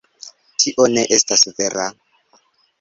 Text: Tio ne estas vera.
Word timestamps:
Tio 0.63 0.87
ne 0.95 1.05
estas 1.19 1.45
vera. 1.61 1.87